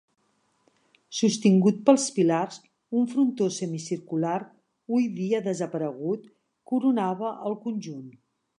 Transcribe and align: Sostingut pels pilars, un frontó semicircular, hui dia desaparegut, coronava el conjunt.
Sostingut 1.17 1.83
pels 1.89 2.05
pilars, 2.15 2.57
un 3.01 3.05
frontó 3.11 3.49
semicircular, 3.57 4.35
hui 4.95 5.05
dia 5.21 5.45
desaparegut, 5.51 6.27
coronava 6.73 7.33
el 7.51 7.59
conjunt. 7.69 8.09